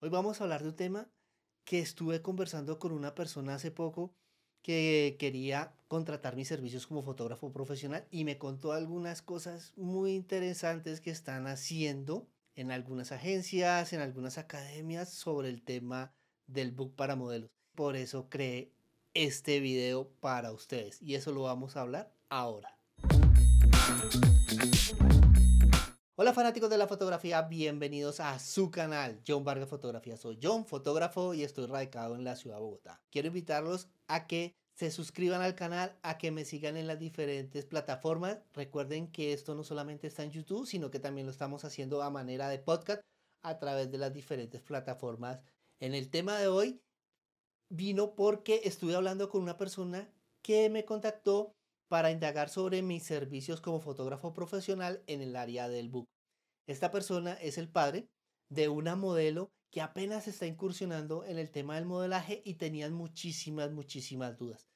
Hoy 0.00 0.10
vamos 0.10 0.40
a 0.40 0.44
hablar 0.44 0.62
de 0.62 0.68
un 0.68 0.76
tema 0.76 1.08
que 1.64 1.80
estuve 1.80 2.22
conversando 2.22 2.78
con 2.78 2.92
una 2.92 3.16
persona 3.16 3.54
hace 3.56 3.72
poco 3.72 4.14
que 4.62 5.16
quería 5.18 5.74
contratar 5.88 6.36
mis 6.36 6.46
servicios 6.46 6.86
como 6.86 7.02
fotógrafo 7.02 7.50
profesional 7.50 8.06
y 8.12 8.22
me 8.22 8.38
contó 8.38 8.72
algunas 8.72 9.22
cosas 9.22 9.72
muy 9.76 10.12
interesantes 10.12 11.00
que 11.00 11.10
están 11.10 11.48
haciendo 11.48 12.28
en 12.54 12.70
algunas 12.70 13.10
agencias, 13.10 13.92
en 13.92 14.00
algunas 14.00 14.38
academias 14.38 15.08
sobre 15.12 15.48
el 15.48 15.62
tema 15.62 16.12
del 16.46 16.70
book 16.70 16.94
para 16.94 17.16
modelos. 17.16 17.50
Por 17.74 17.96
eso 17.96 18.28
creé 18.30 18.70
este 19.14 19.58
video 19.58 20.08
para 20.20 20.52
ustedes 20.52 21.02
y 21.02 21.16
eso 21.16 21.32
lo 21.32 21.42
vamos 21.42 21.76
a 21.76 21.80
hablar 21.80 22.12
ahora. 22.28 22.78
Hola 26.20 26.34
fanáticos 26.34 26.68
de 26.68 26.78
la 26.78 26.88
fotografía, 26.88 27.42
bienvenidos 27.42 28.18
a 28.18 28.40
su 28.40 28.72
canal 28.72 29.20
John 29.24 29.44
Vargas 29.44 29.68
Fotografía. 29.68 30.16
Soy 30.16 30.36
John, 30.42 30.66
fotógrafo 30.66 31.32
y 31.32 31.44
estoy 31.44 31.66
radicado 31.66 32.16
en 32.16 32.24
la 32.24 32.34
ciudad 32.34 32.56
de 32.56 32.62
Bogotá. 32.62 33.00
Quiero 33.12 33.28
invitarlos 33.28 33.86
a 34.08 34.26
que 34.26 34.56
se 34.74 34.90
suscriban 34.90 35.42
al 35.42 35.54
canal, 35.54 35.96
a 36.02 36.18
que 36.18 36.32
me 36.32 36.44
sigan 36.44 36.76
en 36.76 36.88
las 36.88 36.98
diferentes 36.98 37.66
plataformas. 37.66 38.40
Recuerden 38.52 39.12
que 39.12 39.32
esto 39.32 39.54
no 39.54 39.62
solamente 39.62 40.08
está 40.08 40.24
en 40.24 40.32
YouTube, 40.32 40.66
sino 40.66 40.90
que 40.90 40.98
también 40.98 41.24
lo 41.24 41.30
estamos 41.30 41.64
haciendo 41.64 42.02
a 42.02 42.10
manera 42.10 42.48
de 42.48 42.58
podcast 42.58 43.00
a 43.42 43.60
través 43.60 43.88
de 43.92 43.98
las 43.98 44.12
diferentes 44.12 44.60
plataformas. 44.60 45.38
En 45.78 45.94
el 45.94 46.10
tema 46.10 46.36
de 46.36 46.48
hoy 46.48 46.82
vino 47.68 48.16
porque 48.16 48.62
estuve 48.64 48.96
hablando 48.96 49.28
con 49.28 49.40
una 49.40 49.56
persona 49.56 50.10
que 50.42 50.68
me 50.68 50.84
contactó 50.84 51.54
para 51.88 52.10
indagar 52.10 52.48
sobre 52.48 52.82
mis 52.82 53.02
servicios 53.02 53.60
como 53.60 53.80
fotógrafo 53.80 54.32
profesional 54.32 55.02
en 55.06 55.22
el 55.22 55.36
área 55.36 55.68
del 55.68 55.88
book. 55.88 56.08
Esta 56.66 56.90
persona 56.90 57.32
es 57.34 57.58
el 57.58 57.68
padre 57.68 58.08
de 58.50 58.68
una 58.68 58.94
modelo 58.94 59.50
que 59.70 59.80
apenas 59.80 60.28
está 60.28 60.46
incursionando 60.46 61.24
en 61.24 61.38
el 61.38 61.50
tema 61.50 61.76
del 61.76 61.86
modelaje 61.86 62.42
y 62.44 62.54
tenían 62.54 62.92
muchísimas, 62.92 63.72
muchísimas 63.72 64.36
dudas. 64.38 64.66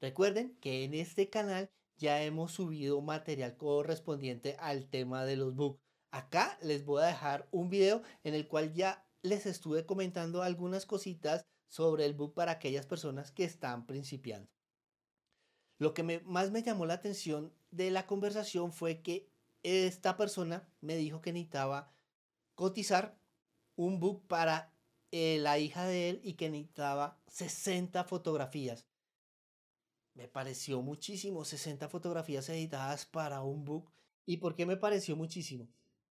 Recuerden 0.00 0.56
que 0.60 0.84
en 0.84 0.94
este 0.94 1.28
canal 1.28 1.70
ya 1.96 2.22
hemos 2.22 2.52
subido 2.52 3.00
material 3.00 3.56
correspondiente 3.56 4.56
al 4.58 4.88
tema 4.88 5.24
de 5.24 5.36
los 5.36 5.54
books. 5.54 5.80
Acá 6.12 6.58
les 6.62 6.84
voy 6.84 7.02
a 7.02 7.06
dejar 7.06 7.48
un 7.50 7.68
video 7.68 8.02
en 8.24 8.34
el 8.34 8.48
cual 8.48 8.72
ya 8.72 9.06
les 9.22 9.46
estuve 9.46 9.86
comentando 9.86 10.42
algunas 10.42 10.86
cositas 10.86 11.44
sobre 11.68 12.06
el 12.06 12.14
book 12.14 12.34
para 12.34 12.52
aquellas 12.52 12.86
personas 12.86 13.30
que 13.30 13.44
están 13.44 13.86
principiando. 13.86 14.50
Lo 15.80 15.94
que 15.94 16.02
más 16.26 16.50
me 16.50 16.62
llamó 16.62 16.84
la 16.84 16.92
atención 16.92 17.54
de 17.70 17.90
la 17.90 18.06
conversación 18.06 18.70
fue 18.70 19.00
que 19.00 19.30
esta 19.62 20.18
persona 20.18 20.68
me 20.82 20.94
dijo 20.94 21.22
que 21.22 21.32
necesitaba 21.32 21.90
cotizar 22.54 23.18
un 23.76 23.98
book 23.98 24.26
para 24.28 24.74
eh, 25.10 25.38
la 25.40 25.58
hija 25.58 25.86
de 25.86 26.10
él 26.10 26.20
y 26.22 26.34
que 26.34 26.50
necesitaba 26.50 27.18
60 27.28 28.04
fotografías. 28.04 28.86
Me 30.12 30.28
pareció 30.28 30.82
muchísimo, 30.82 31.46
60 31.46 31.88
fotografías 31.88 32.46
editadas 32.50 33.06
para 33.06 33.40
un 33.40 33.64
book. 33.64 33.90
¿Y 34.26 34.36
por 34.36 34.56
qué 34.56 34.66
me 34.66 34.76
pareció 34.76 35.16
muchísimo? 35.16 35.66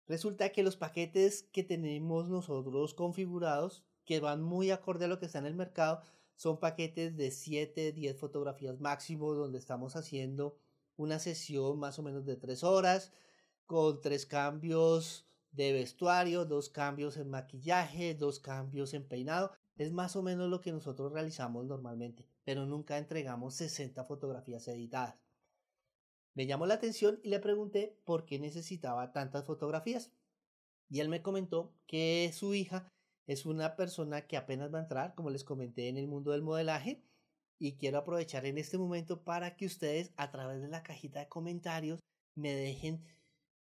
Resulta 0.06 0.52
que 0.52 0.62
los 0.62 0.78
paquetes 0.78 1.42
que 1.52 1.64
tenemos 1.64 2.30
nosotros 2.30 2.94
configurados, 2.94 3.84
que 4.06 4.20
van 4.20 4.40
muy 4.40 4.70
acorde 4.70 5.04
a 5.04 5.08
lo 5.08 5.18
que 5.18 5.26
está 5.26 5.38
en 5.38 5.46
el 5.46 5.54
mercado, 5.54 6.00
son 6.40 6.58
paquetes 6.58 7.18
de 7.18 7.30
7, 7.30 7.92
10 7.92 8.16
fotografías 8.16 8.80
máximo, 8.80 9.34
donde 9.34 9.58
estamos 9.58 9.94
haciendo 9.94 10.56
una 10.96 11.18
sesión 11.18 11.78
más 11.78 11.98
o 11.98 12.02
menos 12.02 12.24
de 12.24 12.36
3 12.36 12.64
horas, 12.64 13.12
con 13.66 14.00
tres 14.00 14.24
cambios 14.24 15.28
de 15.52 15.74
vestuario, 15.74 16.46
dos 16.46 16.70
cambios 16.70 17.18
en 17.18 17.28
maquillaje, 17.28 18.14
dos 18.14 18.40
cambios 18.40 18.94
en 18.94 19.06
peinado. 19.06 19.52
Es 19.76 19.92
más 19.92 20.16
o 20.16 20.22
menos 20.22 20.48
lo 20.48 20.62
que 20.62 20.72
nosotros 20.72 21.12
realizamos 21.12 21.66
normalmente, 21.66 22.26
pero 22.42 22.64
nunca 22.64 22.96
entregamos 22.96 23.54
60 23.56 24.02
fotografías 24.06 24.66
editadas. 24.66 25.20
Me 26.32 26.46
llamó 26.46 26.64
la 26.64 26.72
atención 26.72 27.20
y 27.22 27.28
le 27.28 27.40
pregunté 27.40 28.00
por 28.06 28.24
qué 28.24 28.38
necesitaba 28.38 29.12
tantas 29.12 29.44
fotografías. 29.44 30.10
Y 30.88 31.00
él 31.00 31.10
me 31.10 31.20
comentó 31.20 31.74
que 31.86 32.30
su 32.32 32.54
hija 32.54 32.90
es 33.30 33.46
una 33.46 33.76
persona 33.76 34.26
que 34.26 34.36
apenas 34.36 34.74
va 34.74 34.80
a 34.80 34.82
entrar, 34.82 35.14
como 35.14 35.30
les 35.30 35.44
comenté, 35.44 35.86
en 35.86 35.96
el 35.96 36.08
mundo 36.08 36.32
del 36.32 36.42
modelaje. 36.42 37.00
Y 37.60 37.76
quiero 37.76 37.98
aprovechar 37.98 38.44
en 38.44 38.58
este 38.58 38.76
momento 38.76 39.22
para 39.22 39.54
que 39.54 39.66
ustedes 39.66 40.12
a 40.16 40.32
través 40.32 40.60
de 40.60 40.66
la 40.66 40.82
cajita 40.82 41.20
de 41.20 41.28
comentarios 41.28 42.00
me 42.34 42.52
dejen 42.52 43.04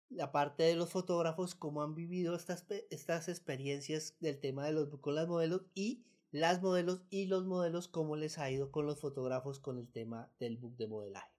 la 0.09 0.31
parte 0.31 0.63
de 0.63 0.75
los 0.75 0.89
fotógrafos, 0.89 1.53
cómo 1.53 1.83
han 1.83 1.93
vivido 1.93 2.33
estas, 2.33 2.65
estas 2.89 3.29
experiencias 3.29 4.17
del 4.19 4.39
tema 4.39 4.65
de 4.65 4.71
los 4.71 4.89
con 4.99 5.13
las 5.13 5.27
modelos 5.27 5.61
y 5.75 6.05
las 6.31 6.63
modelos 6.63 7.03
y 7.11 7.27
los 7.27 7.45
modelos, 7.45 7.87
cómo 7.87 8.15
les 8.15 8.39
ha 8.39 8.49
ido 8.49 8.71
con 8.71 8.87
los 8.87 8.99
fotógrafos 8.99 9.59
con 9.59 9.77
el 9.77 9.91
tema 9.91 10.31
del 10.39 10.57
book 10.57 10.75
de 10.77 10.87
modelaje. 10.87 11.31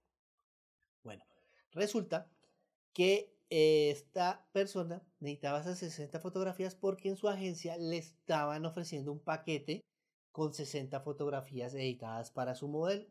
Bueno, 1.02 1.24
resulta 1.72 2.30
que 2.92 3.34
esta 3.54 4.48
persona 4.52 5.02
necesitaba 5.20 5.60
esas 5.60 5.78
60 5.78 6.20
fotografías 6.20 6.74
porque 6.74 7.10
en 7.10 7.16
su 7.16 7.28
agencia 7.28 7.76
le 7.76 7.98
estaban 7.98 8.64
ofreciendo 8.64 9.12
un 9.12 9.18
paquete 9.18 9.84
con 10.30 10.54
60 10.54 10.98
fotografías 11.00 11.74
editadas 11.74 12.30
para 12.30 12.54
su 12.54 12.66
modelo, 12.66 13.06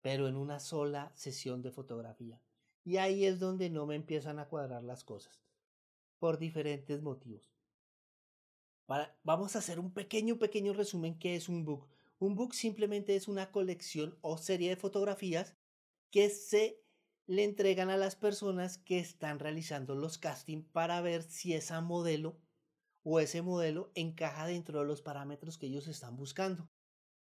pero 0.00 0.28
en 0.28 0.36
una 0.36 0.60
sola 0.60 1.10
sesión 1.16 1.60
de 1.60 1.72
fotografía. 1.72 2.40
Y 2.84 2.98
ahí 2.98 3.24
es 3.24 3.40
donde 3.40 3.68
no 3.68 3.84
me 3.84 3.96
empiezan 3.96 4.38
a 4.38 4.46
cuadrar 4.46 4.84
las 4.84 5.02
cosas, 5.02 5.42
por 6.20 6.38
diferentes 6.38 7.02
motivos. 7.02 7.50
vamos 9.24 9.56
a 9.56 9.58
hacer 9.58 9.80
un 9.80 9.92
pequeño, 9.92 10.38
pequeño 10.38 10.72
resumen 10.72 11.18
que 11.18 11.34
es 11.34 11.48
un 11.48 11.64
book. 11.64 11.88
Un 12.20 12.36
book 12.36 12.54
simplemente 12.54 13.16
es 13.16 13.26
una 13.26 13.50
colección 13.50 14.16
o 14.20 14.38
serie 14.38 14.70
de 14.70 14.76
fotografías 14.76 15.56
que 16.12 16.30
se 16.30 16.80
le 17.28 17.44
entregan 17.44 17.90
a 17.90 17.98
las 17.98 18.16
personas 18.16 18.78
que 18.78 18.98
están 18.98 19.38
realizando 19.38 19.94
los 19.94 20.16
castings 20.16 20.66
para 20.72 21.02
ver 21.02 21.22
si 21.22 21.52
esa 21.52 21.82
modelo 21.82 22.40
o 23.02 23.20
ese 23.20 23.42
modelo 23.42 23.92
encaja 23.94 24.46
dentro 24.46 24.80
de 24.80 24.86
los 24.86 25.02
parámetros 25.02 25.58
que 25.58 25.66
ellos 25.66 25.88
están 25.88 26.16
buscando. 26.16 26.70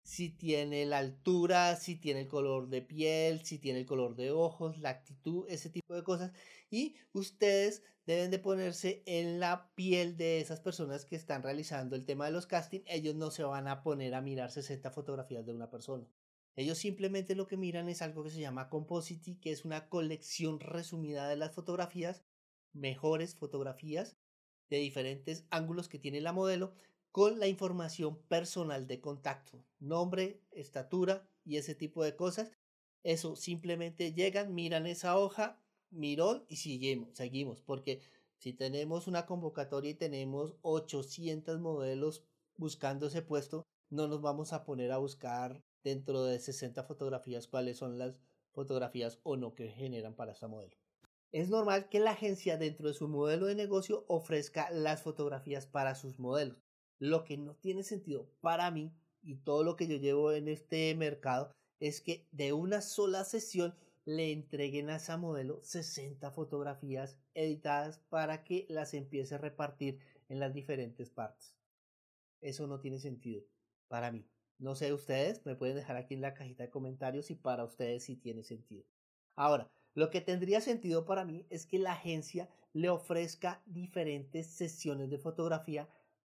Si 0.03 0.29
tiene 0.29 0.87
la 0.87 0.99
altura, 0.99 1.77
si 1.77 1.95
tiene 1.95 2.23
el 2.23 2.29
color 2.29 2.69
de 2.69 2.83
piel, 2.83 3.45
si 3.45 3.61
tiene 3.61 3.79
el 3.79 3.87
color 3.87 4.17
de 4.17 4.33
ojos, 4.33 4.79
la 4.79 4.91
actitud, 4.91 5.47
ese 5.49 5.71
tipo 5.71 5.95
de 5.95 6.03
cosas. 6.03 6.33
Y 6.69 6.97
ustedes 7.13 7.85
deben 8.05 8.33
de 8.33 8.41
ponerse 8.41 9.05
en 9.07 9.39
la 9.39 9.73
piel 9.77 10.17
de 10.17 10.41
esas 10.41 10.59
personas 10.59 11.05
que 11.05 11.15
están 11.15 11.45
realizando 11.45 11.95
el 11.95 12.07
tema 12.07 12.27
de 12.27 12.33
los 12.33 12.47
castings. 12.49 12.85
Ellos 12.89 13.15
no 13.15 13.31
se 13.31 13.45
van 13.45 13.69
a 13.69 13.85
poner 13.85 14.17
a 14.17 14.21
mirar 14.21 14.51
60 14.51 14.91
fotografías 14.91 15.47
de 15.47 15.53
una 15.53 15.71
persona. 15.71 16.09
Ellos 16.55 16.79
simplemente 16.79 17.35
lo 17.35 17.47
que 17.47 17.57
miran 17.57 17.89
es 17.89 18.03
algo 18.03 18.25
que 18.25 18.31
se 18.31 18.41
llama 18.41 18.69
Composite, 18.69 19.39
que 19.41 19.53
es 19.53 19.65
una 19.65 19.89
colección 19.89 20.61
resumida 20.61 21.29
de 21.29 21.37
las 21.37 21.53
fotografías, 21.53 22.23
mejores 22.73 23.35
fotografías 23.35 24.17
de 24.69 24.79
diferentes 24.79 25.47
ángulos 25.51 25.89
que 25.89 25.99
tiene 25.99 26.21
la 26.21 26.33
modelo, 26.33 26.75
con 27.11 27.39
la 27.39 27.47
información 27.47 28.17
personal 28.29 28.87
de 28.87 29.01
contacto, 29.01 29.63
nombre, 29.81 30.41
estatura 30.51 31.29
y 31.45 31.57
ese 31.57 31.75
tipo 31.75 32.03
de 32.03 32.17
cosas. 32.17 32.53
Eso 33.03 33.37
simplemente 33.37 34.13
llegan, 34.13 34.55
miran 34.55 34.87
esa 34.87 35.19
hoja, 35.19 35.61
miró 35.91 36.47
y 36.49 36.57
seguimos, 36.57 37.17
seguimos, 37.17 37.61
porque 37.61 38.01
si 38.39 38.53
tenemos 38.53 39.07
una 39.07 39.27
convocatoria 39.27 39.91
y 39.91 39.95
tenemos 39.95 40.57
800 40.63 41.61
modelos 41.61 42.25
buscando 42.57 43.07
ese 43.07 43.23
puesto, 43.23 43.67
no 43.91 44.09
nos 44.09 44.23
vamos 44.23 44.53
a 44.53 44.65
poner 44.65 44.91
a 44.91 44.99
buscar 44.99 45.63
dentro 45.83 46.25
de 46.25 46.39
60 46.39 46.83
fotografías 46.85 47.47
cuáles 47.47 47.79
son 47.79 47.99
las 47.99 48.21
fotografías 48.53 49.19
o 49.23 49.37
no 49.37 49.55
que 49.55 49.69
generan 49.69 50.15
para 50.15 50.33
esa 50.33 50.49
modelo. 50.49 50.77
Es 51.33 51.49
normal 51.49 51.89
que 51.89 51.99
la 51.99 52.11
agencia 52.11 52.59
dentro 52.59 52.89
de 52.89 52.95
su 52.95 53.09
modelo 53.09 53.47
de 53.47 53.55
negocio 53.55 54.05
ofrezca 54.07 54.71
las 54.71 55.03
fotografías 55.03 55.67
para 55.67 55.95
sus 55.95 56.19
modelos. 56.19 56.59
Lo 56.99 57.25
que 57.25 57.39
no 57.39 57.55
tiene 57.55 57.83
sentido 57.83 58.29
para 58.41 58.71
mí 58.71 58.93
y 59.23 59.37
todo 59.37 59.65
lo 59.65 59.77
que 59.77 59.87
yo 59.87 59.97
llevo 59.97 60.33
en 60.33 60.49
este 60.49 60.95
mercado 60.95 61.51
es 61.81 62.01
que 62.01 62.27
de 62.33 62.53
una 62.53 62.83
sola 62.83 63.25
sesión 63.25 63.75
le 64.05 64.33
entreguen 64.33 64.91
a 64.91 64.97
esa 64.97 65.17
modelo 65.17 65.61
60 65.63 66.31
fotografías 66.33 67.17
editadas 67.35 67.99
para 68.11 68.45
que 68.45 68.67
las 68.69 68.95
empiece 68.95 69.35
a 69.35 69.39
repartir 69.39 70.01
en 70.29 70.39
las 70.39 70.53
diferentes 70.53 71.11
partes. 71.11 71.57
Eso 72.41 72.67
no 72.67 72.81
tiene 72.81 72.99
sentido 72.99 73.43
para 73.89 74.11
mí. 74.11 74.27
No 74.63 74.77
sé 74.77 74.93
ustedes, 74.93 75.45
me 75.45 75.57
pueden 75.57 75.75
dejar 75.75 75.97
aquí 75.97 76.15
en 76.15 76.21
la 76.21 76.35
cajita 76.35 76.63
de 76.63 76.71
comentarios 76.71 77.27
si 77.27 77.35
para 77.35 77.65
ustedes 77.65 78.05
sí 78.05 78.15
tiene 78.15 78.45
sentido. 78.45 78.85
Ahora, 79.35 79.69
lo 79.93 80.09
que 80.09 80.21
tendría 80.21 80.61
sentido 80.61 81.05
para 81.05 81.25
mí 81.25 81.45
es 81.51 81.67
que 81.67 81.81
la 81.81 81.95
agencia 81.95 82.49
le 82.73 82.89
ofrezca 82.89 83.61
diferentes 83.67 84.47
sesiones 84.47 85.11
de 85.11 85.19
fotografía 85.19 85.89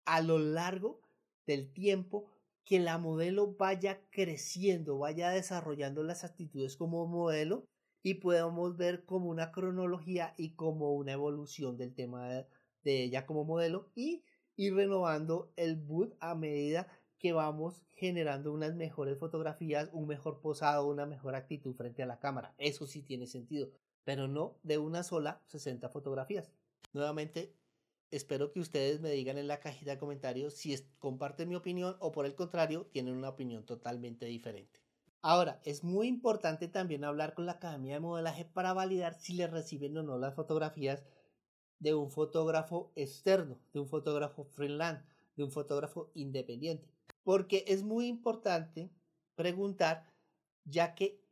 a 0.05 0.21
lo 0.21 0.37
largo 0.37 1.01
del 1.47 1.73
tiempo 1.73 2.29
que 2.65 2.79
la 2.79 2.99
modelo 2.99 3.55
vaya 3.55 3.99
creciendo, 4.11 4.99
vaya 4.99 5.31
desarrollando 5.31 6.03
las 6.03 6.23
actitudes 6.23 6.77
como 6.77 7.07
modelo 7.07 7.65
y 8.03 8.13
podamos 8.13 8.77
ver 8.77 9.05
como 9.05 9.31
una 9.31 9.51
cronología 9.51 10.35
y 10.37 10.51
como 10.51 10.93
una 10.93 11.13
evolución 11.13 11.77
del 11.77 11.95
tema 11.95 12.29
de, 12.29 12.45
ella 12.83 13.25
como 13.25 13.43
modelo 13.43 13.91
y 13.95 14.23
ir 14.55 14.75
renovando 14.75 15.51
el 15.55 15.77
boot 15.77 16.15
a 16.19 16.35
medida 16.35 16.87
que 17.19 17.33
vamos 17.33 17.83
generando 17.95 18.53
unas 18.53 18.75
mejores 18.75 19.17
fotografías, 19.19 19.89
un 19.91 20.07
mejor 20.07 20.39
posado, 20.39 20.87
una 20.87 21.05
mejor 21.05 21.35
actitud 21.35 21.75
frente 21.75 22.01
a 22.01 22.05
la 22.05 22.19
cámara. 22.19 22.55
Eso 22.57 22.87
sí 22.87 23.01
tiene 23.03 23.27
sentido, 23.27 23.69
pero 24.05 24.27
no 24.27 24.57
de 24.63 24.77
una 24.77 25.03
sola 25.03 25.41
60 25.47 25.89
fotografías. 25.89 26.51
Nuevamente, 26.93 27.53
espero 28.09 28.51
que 28.51 28.61
ustedes 28.61 29.01
me 29.01 29.11
digan 29.11 29.37
en 29.37 29.47
la 29.47 29.59
cajita 29.59 29.91
de 29.91 29.99
comentarios 29.99 30.53
si 30.53 30.75
comparten 30.97 31.49
mi 31.49 31.55
opinión 31.55 31.97
o 31.99 32.11
por 32.11 32.25
el 32.25 32.35
contrario 32.35 32.85
tienen 32.85 33.15
una 33.15 33.29
opinión 33.29 33.65
totalmente 33.65 34.25
diferente. 34.25 34.79
Ahora, 35.21 35.59
es 35.65 35.83
muy 35.83 36.07
importante 36.07 36.69
también 36.69 37.03
hablar 37.03 37.33
con 37.33 37.45
la 37.45 37.53
Academia 37.53 37.95
de 37.95 37.99
Modelaje 37.99 38.45
para 38.45 38.71
validar 38.71 39.13
si 39.15 39.33
les 39.33 39.51
reciben 39.51 39.97
o 39.97 40.03
no 40.03 40.17
las 40.17 40.33
fotografías 40.33 41.03
de 41.79 41.93
un 41.93 42.09
fotógrafo 42.09 42.93
externo, 42.95 43.59
de 43.73 43.81
un 43.81 43.87
fotógrafo 43.87 44.45
freelance, 44.45 45.05
de 45.35 45.43
un 45.43 45.51
fotógrafo 45.51 46.09
independiente. 46.13 46.89
Porque 47.29 47.63
es 47.67 47.83
muy 47.83 48.07
importante 48.07 48.89
preguntar, 49.35 50.11
ya 50.65 50.95
que 50.95 51.23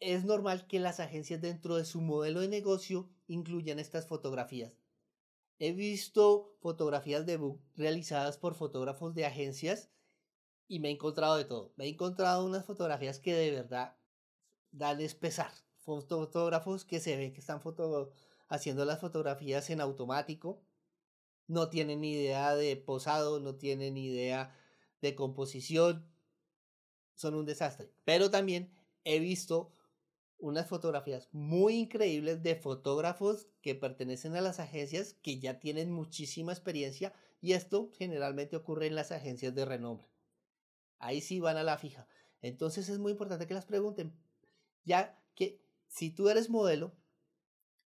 es 0.00 0.24
normal 0.24 0.66
que 0.66 0.80
las 0.80 0.98
agencias 0.98 1.40
dentro 1.40 1.76
de 1.76 1.84
su 1.84 2.00
modelo 2.00 2.40
de 2.40 2.48
negocio 2.48 3.08
incluyan 3.28 3.78
estas 3.78 4.08
fotografías. 4.08 4.72
He 5.60 5.70
visto 5.70 6.56
fotografías 6.58 7.26
de 7.26 7.36
book 7.36 7.62
realizadas 7.76 8.38
por 8.38 8.56
fotógrafos 8.56 9.14
de 9.14 9.24
agencias 9.24 9.88
y 10.66 10.80
me 10.80 10.88
he 10.88 10.90
encontrado 10.90 11.36
de 11.36 11.44
todo. 11.44 11.72
Me 11.76 11.84
he 11.84 11.90
encontrado 11.90 12.44
unas 12.44 12.66
fotografías 12.66 13.20
que 13.20 13.32
de 13.32 13.52
verdad 13.52 13.96
dan 14.72 14.98
pesar. 15.20 15.52
Fotógrafos 15.76 16.84
que 16.84 16.98
se 16.98 17.16
ven 17.16 17.32
que 17.32 17.38
están 17.38 17.62
haciendo 18.48 18.84
las 18.84 18.98
fotografías 18.98 19.70
en 19.70 19.80
automático. 19.80 20.60
No 21.46 21.70
tienen 21.70 22.00
ni 22.00 22.14
idea 22.14 22.56
de 22.56 22.76
posado, 22.76 23.38
no 23.38 23.54
tienen 23.54 23.94
ni 23.94 24.06
idea 24.06 24.52
de 25.00 25.14
composición. 25.14 26.06
Son 27.14 27.34
un 27.34 27.46
desastre. 27.46 27.90
Pero 28.04 28.30
también 28.30 28.70
he 29.04 29.18
visto 29.18 29.70
unas 30.38 30.68
fotografías 30.68 31.28
muy 31.32 31.74
increíbles 31.74 32.42
de 32.42 32.56
fotógrafos 32.56 33.48
que 33.62 33.74
pertenecen 33.74 34.36
a 34.36 34.40
las 34.40 34.60
agencias 34.60 35.14
que 35.22 35.38
ya 35.38 35.58
tienen 35.58 35.90
muchísima 35.90 36.52
experiencia 36.52 37.12
y 37.40 37.52
esto 37.52 37.90
generalmente 37.96 38.56
ocurre 38.56 38.86
en 38.86 38.94
las 38.94 39.12
agencias 39.12 39.54
de 39.54 39.64
renombre. 39.64 40.08
Ahí 40.98 41.20
sí 41.20 41.40
van 41.40 41.56
a 41.56 41.62
la 41.62 41.78
fija. 41.78 42.06
Entonces 42.42 42.88
es 42.88 42.98
muy 42.98 43.12
importante 43.12 43.46
que 43.46 43.54
las 43.54 43.66
pregunten, 43.66 44.14
ya 44.84 45.18
que 45.34 45.60
si 45.88 46.10
tú 46.10 46.28
eres 46.28 46.50
modelo 46.50 46.94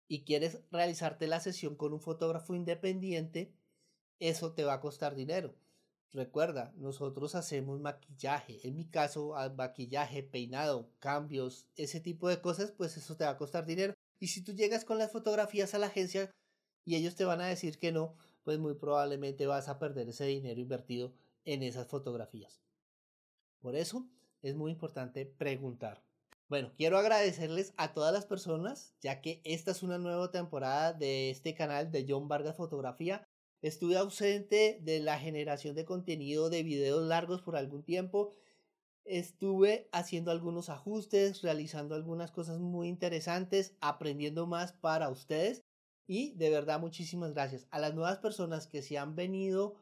y 0.07 0.23
quieres 0.23 0.61
realizarte 0.71 1.27
la 1.27 1.39
sesión 1.39 1.75
con 1.75 1.93
un 1.93 1.99
fotógrafo 1.99 2.55
independiente, 2.55 3.53
eso 4.19 4.53
te 4.53 4.63
va 4.63 4.73
a 4.73 4.81
costar 4.81 5.15
dinero. 5.15 5.55
Recuerda, 6.13 6.73
nosotros 6.77 7.35
hacemos 7.35 7.79
maquillaje. 7.79 8.65
En 8.67 8.75
mi 8.75 8.85
caso, 8.85 9.35
maquillaje, 9.55 10.23
peinado, 10.23 10.89
cambios, 10.99 11.67
ese 11.75 11.99
tipo 11.99 12.29
de 12.29 12.41
cosas, 12.41 12.71
pues 12.71 12.95
eso 12.97 13.17
te 13.17 13.25
va 13.25 13.31
a 13.31 13.37
costar 13.37 13.65
dinero. 13.65 13.93
Y 14.19 14.27
si 14.27 14.41
tú 14.41 14.53
llegas 14.53 14.85
con 14.85 14.97
las 14.97 15.11
fotografías 15.11 15.73
a 15.73 15.79
la 15.79 15.87
agencia 15.87 16.31
y 16.85 16.95
ellos 16.95 17.15
te 17.15 17.25
van 17.25 17.41
a 17.41 17.47
decir 17.47 17.77
que 17.77 17.91
no, 17.91 18.15
pues 18.43 18.57
muy 18.57 18.75
probablemente 18.75 19.45
vas 19.45 19.67
a 19.67 19.77
perder 19.77 20.09
ese 20.09 20.25
dinero 20.25 20.61
invertido 20.61 21.13
en 21.43 21.61
esas 21.61 21.87
fotografías. 21.87 22.61
Por 23.59 23.75
eso 23.75 24.07
es 24.41 24.55
muy 24.55 24.71
importante 24.71 25.25
preguntar. 25.25 26.03
Bueno, 26.47 26.71
quiero 26.77 26.97
agradecerles 26.97 27.73
a 27.75 27.93
todas 27.93 28.13
las 28.13 28.25
personas, 28.25 28.93
ya 29.01 29.19
que 29.19 29.41
esta 29.43 29.71
es 29.71 29.83
una 29.83 29.97
nueva 29.97 30.31
temporada 30.31 30.93
de 30.93 31.29
este 31.29 31.53
canal 31.53 31.91
de 31.91 32.05
John 32.07 32.29
Vargas 32.29 32.55
Fotografía. 32.55 33.27
Estuve 33.61 33.97
ausente 33.97 34.79
de 34.81 34.99
la 34.99 35.19
generación 35.19 35.75
de 35.75 35.85
contenido 35.85 36.49
de 36.49 36.63
videos 36.63 37.07
largos 37.07 37.41
por 37.41 37.55
algún 37.55 37.83
tiempo. 37.83 38.31
Estuve 39.03 39.89
haciendo 39.91 40.31
algunos 40.31 40.69
ajustes, 40.69 41.41
realizando 41.41 41.95
algunas 41.95 42.31
cosas 42.31 42.59
muy 42.59 42.87
interesantes, 42.87 43.75
aprendiendo 43.81 44.47
más 44.47 44.73
para 44.73 45.09
ustedes. 45.09 45.63
Y 46.07 46.33
de 46.33 46.49
verdad, 46.49 46.79
muchísimas 46.79 47.33
gracias 47.33 47.67
a 47.71 47.79
las 47.79 47.93
nuevas 47.93 48.19
personas 48.19 48.67
que 48.67 48.81
se 48.81 48.97
han 48.97 49.15
venido 49.15 49.75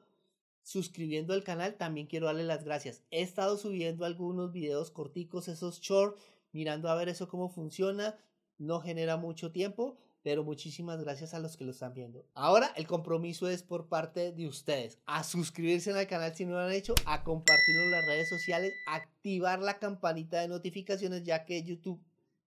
suscribiendo 0.66 1.36
al 1.36 1.44
canal, 1.44 1.76
también 1.76 2.08
quiero 2.08 2.26
darle 2.26 2.44
las 2.44 2.64
gracias. 2.64 3.04
He 3.12 3.22
estado 3.22 3.58
subiendo 3.58 4.04
algunos 4.04 4.52
videos 4.52 4.90
corticos, 4.90 5.48
esos 5.48 5.80
short, 5.80 6.18
mirando 6.52 6.90
a 6.90 6.96
ver 6.96 7.08
eso 7.08 7.28
cómo 7.28 7.50
funciona. 7.50 8.18
No 8.58 8.82
genera 8.82 9.16
mucho 9.16 9.52
tiempo, 9.52 9.98
pero 10.26 10.44
muchísimas 10.44 11.04
gracias 11.04 11.36
a 11.36 11.40
los 11.40 11.56
que 11.56 11.66
lo 11.66 11.70
están 11.70 11.94
viendo. 11.94 12.26
Ahora 12.34 12.74
el 12.78 12.88
compromiso 12.88 13.48
es 13.48 13.62
por 13.62 13.90
parte 13.90 14.32
de 14.32 14.48
ustedes, 14.48 14.98
a 15.06 15.24
suscribirse 15.24 15.92
al 15.92 16.08
canal 16.08 16.36
si 16.36 16.46
no 16.46 16.54
lo 16.54 16.62
han 16.62 16.72
hecho, 16.72 16.96
a 17.06 17.24
compartirlo 17.24 17.84
en 17.84 17.92
las 17.92 18.08
redes 18.08 18.30
sociales, 18.30 18.74
activar 18.88 19.60
la 19.60 19.78
campanita 19.78 20.42
de 20.42 20.48
notificaciones 20.48 21.22
ya 21.22 21.46
que 21.46 21.62
YouTube 21.62 22.02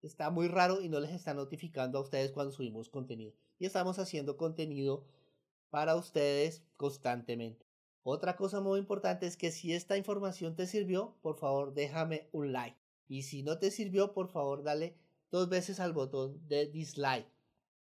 está 0.04 0.30
muy 0.30 0.50
raro 0.50 0.84
y 0.84 0.88
no 0.88 1.00
les 1.00 1.10
está 1.10 1.34
notificando 1.34 1.98
a 1.98 2.02
ustedes 2.02 2.31
cuando 2.31 2.52
subimos 2.52 2.90
contenido. 2.90 3.34
Y 3.58 3.66
estamos 3.66 3.98
haciendo 3.98 4.38
contenido 4.38 5.08
para 5.72 5.96
ustedes 5.96 6.62
constantemente. 6.78 7.66
Otra 8.04 8.36
cosa 8.36 8.62
muy 8.62 8.78
importante 8.78 9.26
es 9.26 9.36
que 9.36 9.52
si 9.52 9.74
esta 9.74 9.98
información 9.98 10.56
te 10.56 10.68
sirvió, 10.68 11.18
por 11.24 11.38
favor 11.38 11.74
déjame 11.74 12.30
un 12.34 12.54
like. 12.54 12.78
Y 13.08 13.24
si 13.24 13.42
no 13.42 13.58
te 13.58 13.72
sirvió, 13.72 14.14
por 14.14 14.28
favor 14.28 14.62
dale 14.62 14.96
dos 15.31 15.50
veces 15.50 15.80
al 15.80 15.94
botón 15.94 16.48
de 16.48 16.68
dislike. 16.68 17.32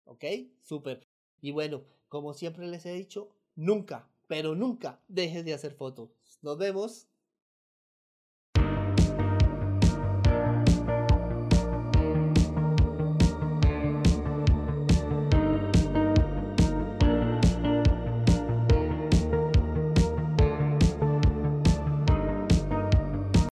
¿Ok? 0.06 0.24
Súper. 0.62 1.06
Y 1.40 1.50
bueno, 1.52 1.84
como 2.08 2.32
siempre 2.32 2.66
les 2.66 2.86
he 2.86 2.92
dicho, 2.92 3.28
nunca, 3.54 4.08
pero 4.26 4.54
nunca 4.54 5.02
dejes 5.08 5.44
de 5.44 5.54
hacer 5.54 5.74
fotos. 5.74 6.10
Nos 6.42 6.58
vemos. 6.58 7.08